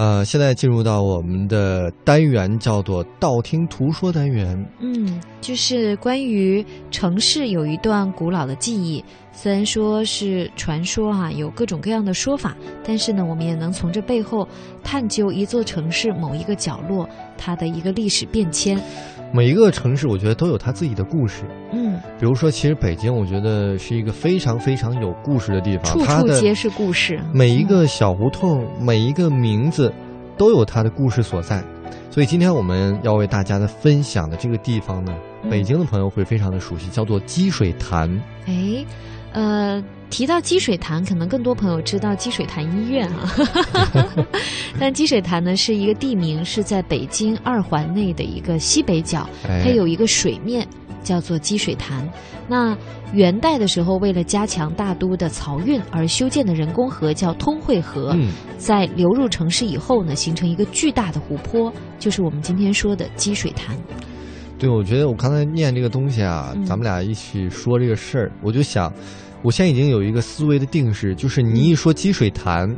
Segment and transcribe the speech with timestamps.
[0.00, 4.66] 嗯，呃，现在进入到我们的单元，叫做“道听途说”单元。
[4.80, 14.48] 嗯，就是关于城市有一段古老的记忆，虽然说是传说哈、有各种各样的说法，但是呢，我们也能从这背后
[14.82, 18.80] 探究一座城市某一个角落它的一个历史变迁。
[19.32, 21.44] 每一个城市，我觉得都有它自己的故事。
[21.72, 21.79] 嗯，
[22.18, 27.18] 比如说，其实北京，我觉得是一个非常非常有故事的地方，处处皆是故事。
[27.32, 29.92] 每一个小胡同，每一个名字，
[30.36, 31.62] 都有它的故事所在。
[32.10, 35.14] 所以今天我们要为大家的分享的这个地方呢，
[35.44, 38.10] 嗯北京的朋友会非常的熟悉，叫做积水潭。
[38.46, 38.84] 哎，
[39.32, 43.32] 呃，提到积水潭，可能更多朋友知道积水潭医院啊，
[44.78, 50.66] 但积水潭呢是一个地名，是在北京二环内的一个西北角，哎它有一个水面
[51.02, 52.08] 叫做积水潭。
[52.48, 52.76] 那
[53.12, 63.76] 元代的时候，为了加强大都的漕运而修建的人工河叫通惠河，嗯，在流入城市以后呢，形成一个巨大的湖泊，就是我们今天说的积水潭。
[64.58, 68.92] 对，我觉得我刚才念这个东西啊，嗯咱们俩一起说这个事儿，我就想，
[69.42, 72.76] 我现在已经有一个思维的定式，就是你一说积水潭，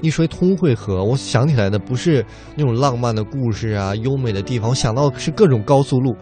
[0.00, 6.14] 一说通惠河，我想起来的不是那种浪漫的故事啊、优美的地方，我想到的是各种高速路。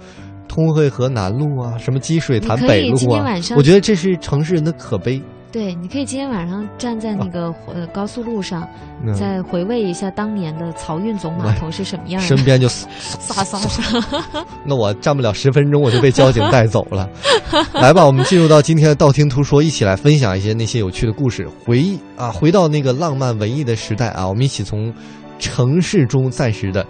[0.51, 5.23] 通惠河南路啊，什么积水潭北路啊我觉得这是城市人的可悲。
[5.53, 8.69] 对，你可以今天晚上站在那个、呃高速路上，
[9.05, 12.27] 嗯再回味一下当年的漕运总码头是什么样的。
[12.27, 12.87] 身边就嘶
[13.33, 17.09] 飒飒飒， 那我站不了十分钟，我就被交警带走了。
[17.75, 24.93] 来吧，我们进入到今天的道听途说，一起来分享一些那些有趣的故事，回忆啊，回到那个浪漫文艺的时代啊，我们一起从
[25.39, 26.85] 城市中暂时的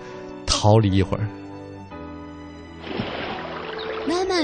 [0.46, 1.26] 逃离一会儿。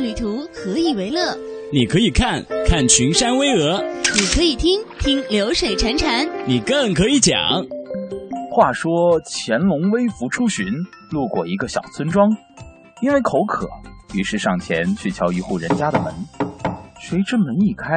[0.00, 1.36] 旅途，何以为乐？
[1.72, 3.83] 你可以看看群山巍峨，
[4.14, 7.34] 你可以听听流水潺潺，你更可以讲。
[8.53, 8.91] 话说
[9.25, 10.65] 乾隆微服出巡，
[11.10, 12.28] 路过一个小村庄，
[13.03, 13.69] 因为口渴，
[14.15, 16.15] 于是上前去敲一户人家的门。
[17.00, 17.92] 谁知门一开，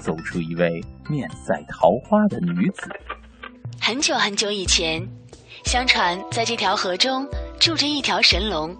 [0.00, 0.68] 走出一位
[1.08, 2.88] 面赛桃花的女子。
[3.80, 5.06] 很久很久以前，
[5.64, 7.26] 相传在这条河中
[7.60, 8.74] 住着一条神龙。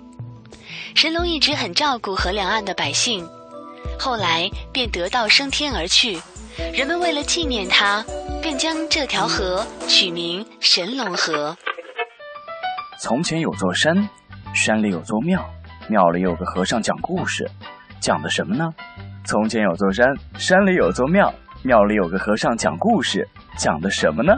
[0.95, 3.29] 神龙一直很照顾河两岸的百姓，
[3.99, 6.21] 后来便得道升天而去。
[6.73, 8.05] 人们为了纪念他，
[8.43, 11.57] 便将这条河取名神龙河。
[13.01, 14.09] 从前有座山，
[14.53, 15.45] 山里有座庙，
[15.89, 17.49] 庙里有个和尚讲故事，
[18.01, 18.69] 讲的什么呢？
[19.25, 24.33] 从前有座山，山里有座庙，庙里有个和尚讲故事，讲的什么呢？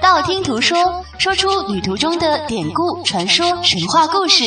[0.00, 4.44] 道听途说，说出旅途中的典故、传说、神话故事。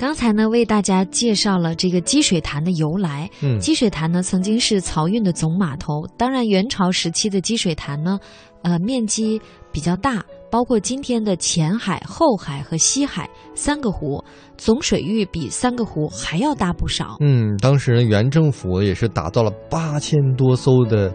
[0.00, 3.28] 刚才呢，为大家介绍了这个积水潭的由来。
[3.42, 6.06] 嗯积水潭呢，曾经是漕运的总码头。
[6.16, 8.18] 当然，元朝时期的积水潭呢，
[8.62, 9.38] 呃，面积
[9.70, 14.24] 比较大，包括今天的前海、后海和西海三个湖，
[14.56, 17.18] 总水域比三个湖还要大不少。
[17.20, 21.12] 嗯，当时元政府也是打造了八千多艘的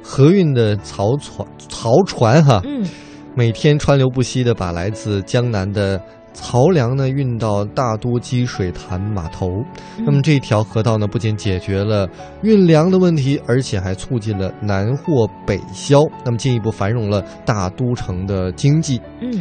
[0.00, 2.86] 河运的漕船，漕船哈，嗯，
[3.34, 6.00] 每天川流不息的把来自江南的
[6.40, 9.62] 漕粮呢运到大都积水潭码头。
[9.98, 12.08] 那么这条河道呢，不仅解决了
[12.42, 19.00] 运粮的问题，而且还促进了南货北销，那么进一步繁荣了大都城的经济。
[19.20, 19.40] 嗯，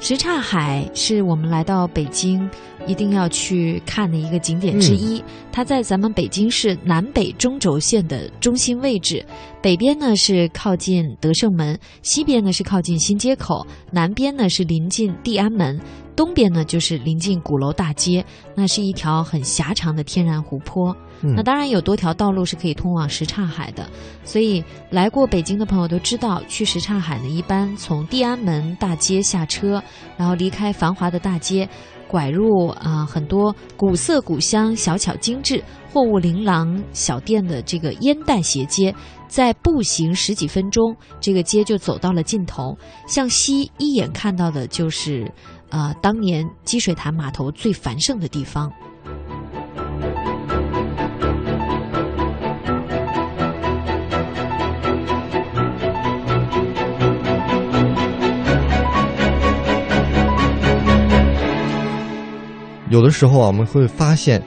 [0.00, 2.48] 什刹海是我们来到北京
[2.86, 5.22] 一定要去看的一个景点之一。
[5.50, 9.24] 它在咱们北京市南北中轴线的中心位置，
[9.62, 15.80] 北边呢是靠近德胜门，西边呢是靠近新街口，南边呢是临近地安门。
[16.16, 18.24] 东边呢，就是临近鼓楼大街，
[18.56, 20.96] 那是一条很狭长的天然湖泊。
[21.22, 23.88] 嗯那当然有多条道路是可以通往什刹海的，
[24.22, 29.82] 所以来过北京的朋友都知道，去什刹海呢，一般从地安门大街下车，
[30.18, 31.66] 然后离开繁华的大街，
[32.06, 38.94] 拐入啊、很多古色古香、小巧精致、货物琳琅小店的这个烟袋斜街，
[39.26, 42.76] 再步行十几分钟，这个街就走到了尽头。
[43.06, 45.32] 向西一眼看到的就是，
[45.70, 48.72] 呃，当年积水潭码头最繁盛的地方。
[62.88, 64.42] 有的时候啊，我们会发现，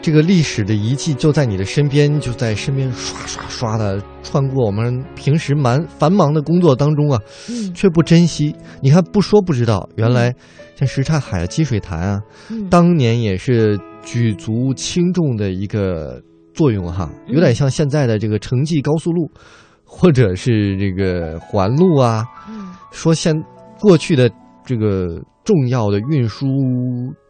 [0.00, 8.54] 这个历史的遗迹就在你的身边，就在身边刷刷刷的穿过我们平时蛮繁忙的工作当中啊，嗯却不珍惜。
[8.80, 10.34] 你看，不说不知道，原来
[10.76, 16.22] 像什刹海啊、积水潭啊，嗯当年也是举足轻重的一个
[16.54, 19.30] 作用哈，嗯有点像现在的这个城际高速路，
[19.84, 22.24] 或者是这个环路啊。
[22.48, 23.34] 嗯说现
[23.78, 24.30] 过去的
[24.64, 26.46] 这个重要的运输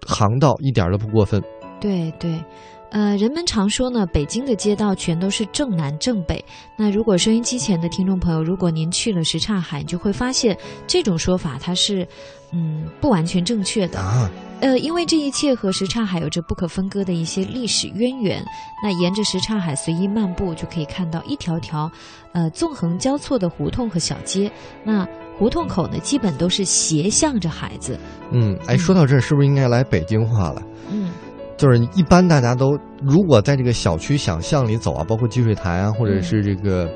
[0.07, 1.43] 航道一点都不过分。
[1.81, 2.43] 对对，
[2.91, 6.45] 呃，人们常说呢，北京的街道全都是正南正北。
[6.77, 12.07] 那如果收音机前的听众朋友，如果您去了什刹海，你就会发现这种说法它是，
[12.53, 14.01] 嗯，不完全正确的。
[14.01, 14.31] 啊，
[14.61, 18.45] 呃，因为这一切和什刹海有着不可分割的一些历史渊源。
[18.83, 21.91] 那沿着什刹海随意漫步，就可以看到一条条，
[22.33, 24.51] 呃，纵横交错的胡同和小街。
[24.83, 27.97] 那胡同口呢，基本都是斜向着海子。
[28.33, 30.63] 嗯，哎，说到这儿，是不是应该来北京话了？
[30.91, 31.11] 嗯
[31.59, 36.89] 就是一般大家都如果在这个小区小巷里走啊，包括积水潭啊，或者是这个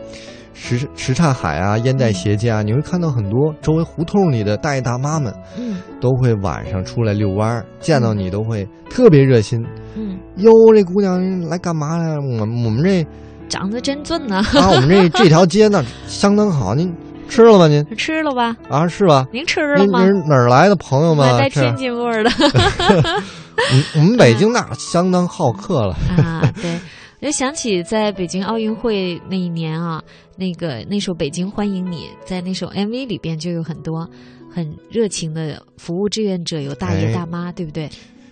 [0.55, 9.63] 什什刹海啊、烟袋斜街啊，你会看到很多周围胡同里的大爷大妈们嗯都会晚上出来遛弯儿，见到你都会特别热心。
[9.97, 12.17] 嗯，哟，这姑娘来干嘛来？
[12.17, 13.05] 我我们这
[13.49, 14.37] 长得真俊呢。
[14.37, 16.95] 啊，我们这这条街呢相当好，您
[17.29, 17.67] 吃了吧？
[17.67, 18.57] 您吃了吧？
[18.69, 19.27] 啊，是吧？
[19.33, 20.05] 您吃了吗？
[20.05, 21.27] 您您哪儿来的朋友们？
[21.27, 23.23] 还带是天津味儿的嗯
[23.97, 25.95] 我们北京那相当好客了。
[26.17, 26.53] 啊！
[26.61, 26.79] 对，
[27.21, 30.03] 我就想起在北京奥运会那一年啊，
[30.37, 34.09] 那个那首《北京欢迎你》在那首 MV 里边就有很多
[34.51, 37.89] 很热情的服务志愿者，有大爷哎大妈，对不对？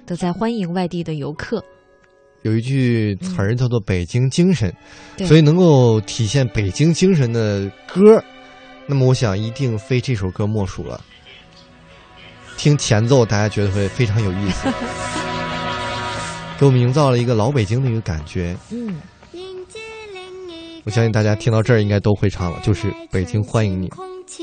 [0.06, 1.64] 都在欢迎外地的游客。
[2.42, 4.74] 有一句词儿叫做“北京精神”，
[5.16, 8.22] 对所以能够体现北京精神的歌，
[8.86, 11.00] 那么我想一定非这首歌莫属了。
[12.60, 14.68] 听前奏，大家觉得会非常有意思，
[16.60, 18.54] 给我们营造了一个老北京的一个感觉。
[18.70, 19.00] 嗯，
[20.84, 23.88] 我相信大家听到这儿应该都会唱了，就是《北京欢迎你》。
[23.96, 24.09] 空